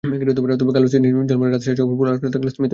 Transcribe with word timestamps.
তবে 0.59 0.71
কাল 0.75 0.85
সিডনির 0.91 1.13
ঝলমলে 1.21 1.49
রাতে 1.49 1.65
শেষ 1.67 1.75
পর্যন্ত 1.75 1.97
পুরো 1.99 2.09
আলোটা 2.11 2.29
থাকল 2.33 2.47
স্মিথের 2.47 2.57
ওপর। 2.57 2.69